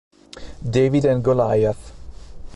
David 0.67 1.05
and 1.05 1.23
Goliath 1.23 1.93